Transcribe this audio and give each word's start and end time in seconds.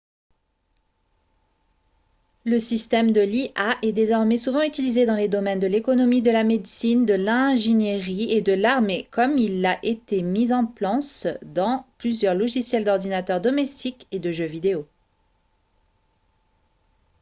le 2.43 2.59
système 2.59 3.11
de 3.11 3.21
l'ia 3.21 3.77
est 3.83 3.91
désormais 3.91 4.37
souvent 4.37 4.63
utilisé 4.63 5.05
dans 5.05 5.13
les 5.13 5.27
domaines 5.27 5.59
de 5.59 5.67
l'économie 5.67 6.23
de 6.23 6.31
la 6.31 6.43
médecine 6.43 7.05
de 7.05 7.13
l'ingénierie 7.13 8.31
et 8.31 8.41
de 8.41 8.53
l'armée 8.53 9.07
comme 9.11 9.37
il 9.37 9.61
l'a 9.61 9.77
été 9.85 10.23
mis 10.23 10.51
en 10.53 10.65
plance 10.65 11.27
dans 11.43 11.85
plusieurs 11.99 12.33
logiciels 12.33 12.83
d'ordinateur 12.83 13.41
domestique 13.41 14.07
et 14.11 14.17
de 14.17 14.31
jeux 14.31 14.45
vidéo 14.45 14.87